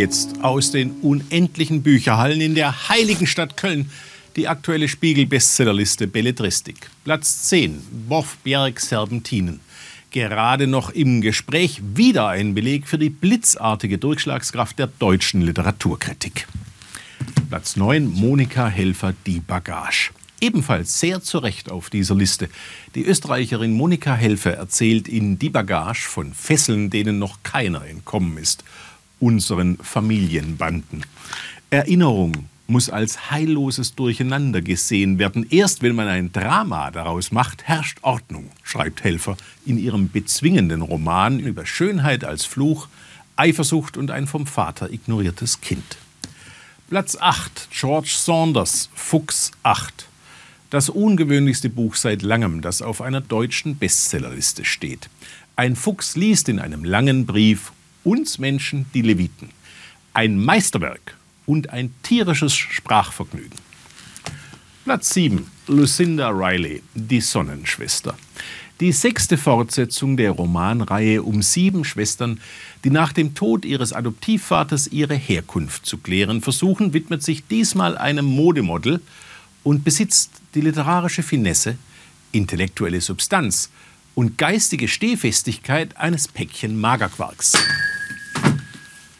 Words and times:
Jetzt 0.00 0.44
aus 0.44 0.70
den 0.70 0.92
unendlichen 1.02 1.82
Bücherhallen 1.82 2.40
in 2.40 2.54
der 2.54 2.88
heiligen 2.88 3.26
Stadt 3.26 3.56
Köln 3.56 3.90
die 4.36 4.46
aktuelle 4.46 4.86
Spiegel-Bestsellerliste 4.86 6.06
Belletristik. 6.06 6.88
Platz 7.02 7.48
10, 7.48 7.82
Bofbjerg 8.08 8.78
Serpentinen. 8.78 9.58
Gerade 10.12 10.68
noch 10.68 10.90
im 10.90 11.20
Gespräch 11.20 11.82
wieder 11.96 12.28
ein 12.28 12.54
Beleg 12.54 12.86
für 12.86 12.96
die 12.96 13.10
blitzartige 13.10 13.98
Durchschlagskraft 13.98 14.78
der 14.78 14.86
deutschen 14.86 15.42
Literaturkritik. 15.42 16.46
Platz 17.48 17.74
9, 17.74 18.06
Monika 18.06 18.68
Helfer, 18.68 19.14
Die 19.26 19.40
Bagage. 19.40 20.12
Ebenfalls 20.40 21.00
sehr 21.00 21.22
zu 21.22 21.38
Recht 21.38 21.72
auf 21.72 21.90
dieser 21.90 22.14
Liste. 22.14 22.48
Die 22.94 23.04
Österreicherin 23.04 23.72
Monika 23.72 24.14
Helfer 24.14 24.52
erzählt 24.52 25.08
in 25.08 25.40
Die 25.40 25.50
Bagage 25.50 26.06
von 26.06 26.34
Fesseln, 26.34 26.88
denen 26.88 27.18
noch 27.18 27.42
keiner 27.42 27.84
entkommen 27.84 28.38
ist 28.38 28.62
unseren 29.20 29.76
Familienbanden. 29.78 31.04
Erinnerung 31.70 32.48
muss 32.68 32.90
als 32.90 33.30
heilloses 33.30 33.94
Durcheinander 33.94 34.60
gesehen 34.60 35.18
werden. 35.18 35.46
Erst 35.48 35.82
wenn 35.82 35.96
man 35.96 36.06
ein 36.06 36.32
Drama 36.32 36.90
daraus 36.90 37.32
macht, 37.32 37.64
herrscht 37.64 37.98
Ordnung, 38.02 38.50
schreibt 38.62 39.02
Helfer 39.04 39.36
in 39.64 39.78
ihrem 39.78 40.10
bezwingenden 40.10 40.82
Roman 40.82 41.40
über 41.40 41.64
Schönheit 41.64 42.24
als 42.24 42.44
Fluch, 42.44 42.88
Eifersucht 43.36 43.96
und 43.96 44.10
ein 44.10 44.26
vom 44.26 44.46
Vater 44.46 44.90
ignoriertes 44.92 45.60
Kind. 45.62 45.96
Platz 46.90 47.16
8, 47.16 47.68
George 47.70 48.14
Saunders, 48.16 48.90
Fuchs 48.94 49.50
8. 49.62 50.06
Das 50.70 50.90
ungewöhnlichste 50.90 51.70
Buch 51.70 51.94
seit 51.94 52.20
langem, 52.20 52.60
das 52.60 52.82
auf 52.82 53.00
einer 53.00 53.22
deutschen 53.22 53.78
Bestsellerliste 53.78 54.66
steht. 54.66 55.08
Ein 55.56 55.76
Fuchs 55.76 56.16
liest 56.16 56.50
in 56.50 56.58
einem 56.58 56.84
langen 56.84 57.24
Brief 57.24 57.72
uns 58.04 58.38
Menschen 58.38 58.86
die 58.94 59.02
Leviten. 59.02 59.50
Ein 60.14 60.42
Meisterwerk 60.42 61.16
und 61.46 61.70
ein 61.70 61.94
tierisches 62.02 62.54
Sprachvergnügen. 62.54 63.58
Platz 64.84 65.10
7. 65.14 65.46
Lucinda 65.66 66.30
Riley, 66.30 66.82
die 66.94 67.20
Sonnenschwester. 67.20 68.16
Die 68.80 68.92
sechste 68.92 69.36
Fortsetzung 69.36 70.16
der 70.16 70.30
Romanreihe 70.30 71.22
um 71.22 71.42
sieben 71.42 71.84
Schwestern, 71.84 72.40
die 72.84 72.90
nach 72.90 73.12
dem 73.12 73.34
Tod 73.34 73.64
ihres 73.64 73.92
Adoptivvaters 73.92 74.86
ihre 74.86 75.16
Herkunft 75.16 75.84
zu 75.84 75.98
klären 75.98 76.40
versuchen, 76.42 76.92
widmet 76.92 77.22
sich 77.22 77.46
diesmal 77.48 77.98
einem 77.98 78.24
Modemodel 78.24 79.00
und 79.64 79.82
besitzt 79.82 80.30
die 80.54 80.60
literarische 80.60 81.24
Finesse, 81.24 81.76
intellektuelle 82.30 83.00
Substanz 83.00 83.70
und 84.14 84.38
geistige 84.38 84.88
Stehfestigkeit 84.88 85.96
eines 85.96 86.28
Päckchen 86.28 86.80
Magerquarks. 86.80 87.58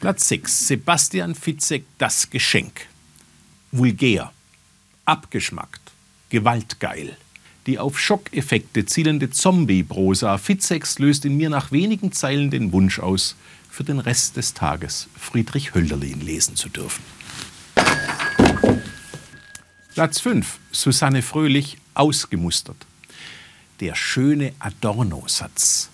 Platz 0.00 0.28
6. 0.28 0.66
Sebastian 0.68 1.34
Fitzek, 1.34 1.84
Das 1.98 2.30
Geschenk. 2.30 2.86
Vulgär, 3.70 4.32
abgeschmackt, 5.04 5.92
gewaltgeil. 6.30 7.18
Die 7.66 7.78
auf 7.78 8.00
Schockeffekte 8.00 8.86
zielende 8.86 9.30
Zombie-Prosa 9.30 10.38
Fitzeks 10.38 10.98
löst 10.98 11.26
in 11.26 11.36
mir 11.36 11.50
nach 11.50 11.70
wenigen 11.70 12.12
Zeilen 12.12 12.50
den 12.50 12.72
Wunsch 12.72 12.98
aus, 12.98 13.36
für 13.70 13.84
den 13.84 13.98
Rest 13.98 14.38
des 14.38 14.54
Tages 14.54 15.06
Friedrich 15.18 15.74
Hölderlin 15.74 16.22
lesen 16.22 16.56
zu 16.56 16.70
dürfen. 16.70 17.04
Platz 19.92 20.18
5. 20.18 20.60
Susanne 20.72 21.20
Fröhlich, 21.20 21.76
ausgemustert. 21.92 22.86
Der 23.80 23.94
schöne 23.94 24.54
Adorno-Satz. 24.60 25.89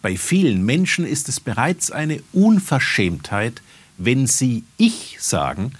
Bei 0.00 0.16
vielen 0.16 0.64
Menschen 0.64 1.04
ist 1.04 1.28
es 1.28 1.40
bereits 1.40 1.90
eine 1.90 2.22
Unverschämtheit, 2.32 3.62
wenn 3.96 4.26
sie 4.26 4.62
Ich 4.76 5.16
sagen, 5.18 5.72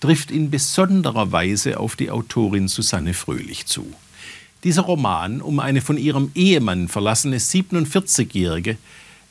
trifft 0.00 0.30
in 0.30 0.50
besonderer 0.50 1.30
Weise 1.30 1.78
auf 1.78 1.94
die 1.94 2.10
Autorin 2.10 2.66
Susanne 2.66 3.14
Fröhlich 3.14 3.66
zu. 3.66 3.92
Dieser 4.64 4.82
Roman 4.82 5.40
um 5.40 5.60
eine 5.60 5.80
von 5.80 5.96
ihrem 5.96 6.32
Ehemann 6.34 6.88
verlassene 6.88 7.38
47-Jährige 7.38 8.76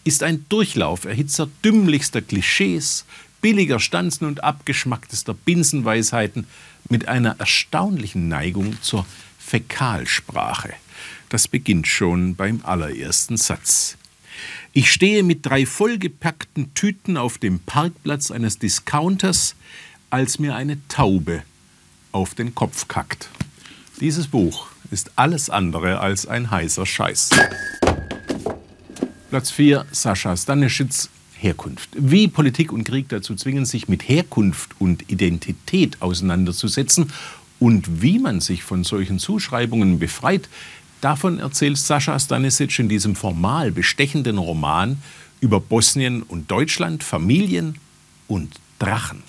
ist 0.04 0.24
ein 0.24 0.46
Durchlauf 0.48 1.06
erhitzer 1.06 1.50
dümmlichster 1.64 2.22
Klischees, 2.22 3.06
billiger 3.42 3.80
Stanzen 3.80 4.26
und 4.26 4.44
abgeschmacktester 4.44 5.34
Binsenweisheiten 5.34 6.48
mit 6.90 7.08
einer 7.08 7.36
erstaunlichen 7.40 8.28
Neigung 8.28 8.82
zur 8.82 9.06
Fäkalsprache. 9.38 10.74
Das 11.30 11.48
beginnt 11.48 11.88
schon 11.88 12.36
beim 12.36 12.62
allerersten 12.64 13.38
Satz. 13.38 13.98
Ich 14.74 14.92
stehe 14.92 15.24
mit 15.24 15.46
drei 15.46 15.66
vollgepackten 15.66 16.74
Tüten 16.74 17.18
auf 17.18 17.38
dem 17.38 17.60
Parkplatz 17.60 18.32
eines 18.32 18.60
Discounters, 18.60 19.56
als 20.10 20.40
mir 20.40 20.56
eine 20.56 20.78
Taube 20.88 21.44
auf 22.12 22.36
den 22.36 22.56
Kopf 22.56 22.88
kackt. 22.88 23.30
Dieses 24.00 24.28
Buch 24.28 24.68
ist 24.92 25.12
alles 25.16 25.50
andere 25.50 26.00
als 26.00 26.26
ein 26.26 26.50
heißer 26.50 26.86
Scheiß. 26.86 27.30
Platz 29.30 29.52
4, 29.52 29.86
Sascha 29.92 30.36
Stanischitz, 30.36 31.10
Herkunft. 31.38 31.90
Wie 31.96 32.28
Politik 32.28 32.72
und 32.72 32.84
Krieg 32.84 33.10
dazu 33.10 33.36
zwingen, 33.36 33.66
sich 33.66 33.88
mit 33.88 34.08
Herkunft 34.08 34.72
und 34.80 35.10
Identität 35.12 36.02
auseinanderzusetzen 36.02 37.12
und 37.60 38.02
wie 38.02 38.20
man 38.20 38.40
sich 38.42 38.64
von 38.64 38.84
solchen 38.84 39.20
Zuschreibungen 39.20 40.00
befreit, 40.00 40.50
Davon 41.02 41.40
erzählt 41.40 41.78
Sascha 41.78 42.20
Stanisic 42.20 42.78
in 42.80 42.90
diesem 42.90 43.16
formal 43.16 43.72
bestechenden 43.72 44.38
Roman 44.38 45.02
über 45.40 45.62
Bosnien 45.62 46.24
und 46.24 46.52
Deutschland, 46.52 47.04
Familien 47.04 47.76
und 48.28 48.60
Drachen. 48.80 49.24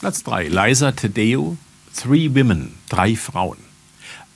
Platz 0.00 0.24
3. 0.24 0.48
Liza 0.48 0.92
Tedeo, 0.92 1.56
Three 1.94 2.34
Women, 2.34 2.72
drei 2.88 3.14
Frauen. 3.14 3.58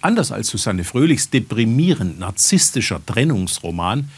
Anders 0.01 0.31
als 0.31 0.49
Susanne 0.49 0.85
Fröhlichs 0.85 1.31
deprimierend 1.31 2.19
narzisstischer 2.19 3.05
Trennungsroman 3.05 4.11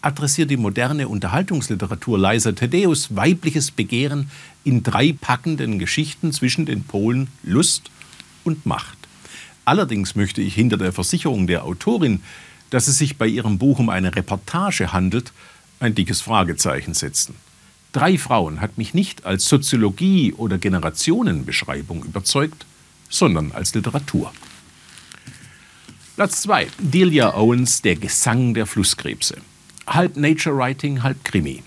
adressiert 0.00 0.50
die 0.50 0.56
moderne 0.56 1.08
Unterhaltungsliteratur 1.08 2.18
Liza 2.18 2.52
Tedeus 2.52 3.14
weibliches 3.14 3.70
Begehren 3.70 4.30
in 4.64 4.82
drei 4.82 5.12
packenden 5.12 5.78
Geschichten 5.78 6.32
zwischen 6.32 6.64
den 6.64 6.84
Polen 6.84 7.28
Lust 7.42 7.90
und 8.44 8.66
Macht. 8.66 9.05
Allerdings 9.66 10.14
möchte 10.14 10.40
ich 10.40 10.54
hinter 10.54 10.76
der 10.76 10.92
Versicherung 10.92 11.48
der 11.48 11.64
Autorin, 11.64 12.22
dass 12.70 12.86
es 12.86 12.98
sich 12.98 13.18
bei 13.18 13.26
ihrem 13.26 13.58
Buch 13.58 13.80
um 13.80 13.88
eine 13.88 14.14
Reportage 14.14 14.92
handelt, 14.92 15.32
ein 15.80 15.94
dickes 15.94 16.20
Fragezeichen 16.20 16.94
setzen. 16.94 17.34
Drei 17.92 18.16
Frauen 18.16 18.60
hat 18.60 18.78
mich 18.78 18.94
nicht 18.94 19.26
als 19.26 19.48
Soziologie 19.48 20.32
oder 20.34 20.58
Generationenbeschreibung 20.58 22.04
überzeugt, 22.04 22.64
sondern 23.08 23.50
als 23.52 23.74
Literatur. 23.74 24.32
Platz 26.14 26.42
2. 26.42 26.68
Delia 26.78 27.34
Owens, 27.34 27.82
Der 27.82 27.96
Gesang 27.96 28.54
der 28.54 28.66
Flusskrebse. 28.66 29.38
Halb 29.88 30.16
Nature 30.16 30.56
Writing, 30.56 31.02
halb 31.02 31.24
Krimi. 31.24 31.62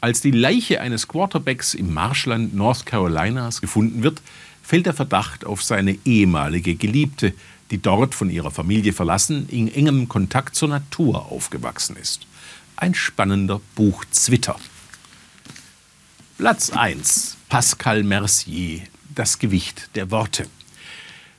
Als 0.00 0.22
die 0.22 0.30
Leiche 0.30 0.80
eines 0.80 1.06
Quarterbacks 1.06 1.74
im 1.74 1.92
Marschland 1.92 2.54
North 2.54 2.86
Carolinas 2.86 3.60
gefunden 3.60 4.02
wird, 4.02 4.22
fällt 4.62 4.86
der 4.86 4.94
Verdacht 4.94 5.44
auf 5.44 5.62
seine 5.62 5.98
ehemalige 6.04 6.74
Geliebte, 6.74 7.34
die 7.70 7.78
dort 7.78 8.14
von 8.14 8.30
ihrer 8.30 8.50
Familie 8.50 8.92
verlassen 8.92 9.48
in 9.48 9.72
engem 9.72 10.08
Kontakt 10.08 10.54
zur 10.54 10.68
Natur 10.68 11.32
aufgewachsen 11.32 11.96
ist. 11.96 12.26
Ein 12.76 12.94
spannender 12.94 13.60
Buchzwitter. 13.74 14.56
Platz 16.38 16.70
1. 16.70 17.36
Pascal 17.48 18.02
Mercier. 18.02 18.82
Das 19.14 19.38
Gewicht 19.38 19.90
der 19.94 20.10
Worte. 20.10 20.46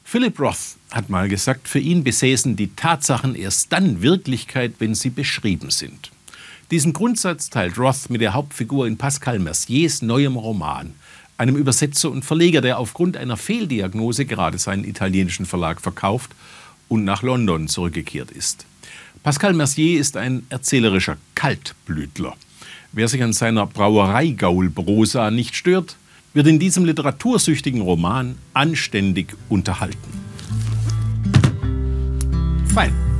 Philip 0.04 0.40
Roth 0.40 0.78
hat 0.92 1.10
mal 1.10 1.28
gesagt, 1.28 1.68
für 1.68 1.80
ihn 1.80 2.04
besäßen 2.04 2.56
die 2.56 2.76
Tatsachen 2.76 3.36
erst 3.36 3.74
dann 3.74 4.02
Wirklichkeit, 4.02 4.76
wenn 4.78 4.94
sie 4.94 5.10
beschrieben 5.10 5.72
sind. 5.72 6.12
Diesen 6.72 6.94
Grundsatz 6.94 7.50
teilt 7.50 7.78
Roth 7.78 8.10
mit 8.10 8.22
der 8.22 8.34
Hauptfigur 8.34 8.88
in 8.88 8.98
Pascal 8.98 9.40
Merciers 9.40 10.02
neuem 10.02 10.36
Roman 10.36 10.94
einem 11.38 11.56
Übersetzer 11.56 12.12
und 12.12 12.24
Verleger, 12.24 12.62
der 12.62 12.80
aufgrund 12.80 13.18
einer 13.18 13.38
Fehldiagnose 13.38 14.26
gerade 14.26 14.58
seinen 14.58 14.84
italienischen 14.84 15.46
Verlag 15.46 15.82
verkauft 15.82 16.32
und 16.88 17.04
nach 17.04 17.24
London 17.24 17.68
zurückgekehrt 17.68 18.32
ist. 18.32 18.66
Pascal 19.24 19.54
Mercier 19.54 20.00
ist 20.00 20.18
ein 20.18 20.46
erzählerischer 20.50 21.18
Kaltblütler. 21.34 22.36
Wer 22.92 23.08
sich 23.08 23.24
an 23.24 23.34
seiner 23.34 23.66
Brauereigaul-Prosa 23.66 25.32
nicht 25.32 25.56
stört, 25.56 25.96
wird 26.34 26.48
in 26.48 26.60
diesem 26.60 26.86
literatursüchtigen 26.86 27.82
Roman 27.82 28.36
anständig 28.54 29.36
unterhalten. 29.50 29.98
Fein. 32.74 33.13